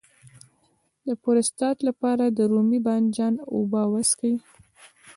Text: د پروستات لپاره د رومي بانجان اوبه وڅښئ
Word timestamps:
د 1.07 1.09
پروستات 1.21 1.77
لپاره 1.87 2.25
د 2.27 2.39
رومي 2.51 2.79
بانجان 2.87 3.33
اوبه 3.53 3.81
وڅښئ 3.91 4.33